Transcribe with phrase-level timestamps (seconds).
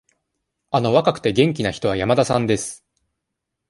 [0.71, 2.83] あの若くて、元気な人は山田さんです。